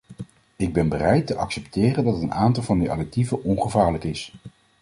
Ik 0.55 0.73
ben 0.73 0.89
bereid 0.89 1.27
te 1.27 1.35
accepteren 1.35 2.03
dat 2.03 2.21
een 2.21 2.33
aantal 2.33 2.63
van 2.63 2.79
die 2.79 2.91
additieven 2.91 3.43
ongevaarlijk 3.43 4.03
is. 4.03 4.33